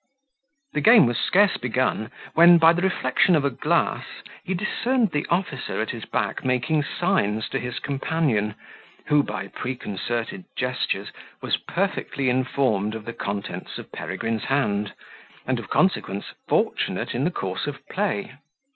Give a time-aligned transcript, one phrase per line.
[0.73, 4.03] The game was scarce begun, when, by the reflection of a glass,
[4.43, 8.55] he discerned the officer at his back making signs to his companion,
[9.05, 14.93] who, by preconcerted gestures, was perfectly informed of the contents of Peregrine's hand,
[15.45, 18.31] and, of consequence, fortunate in the course of play.